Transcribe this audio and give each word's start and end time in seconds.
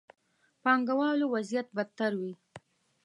پانګه 0.63 0.93
والو 0.99 1.25
وضعيت 1.35 1.67
بدتر 1.75 2.11
وي. 2.21 2.33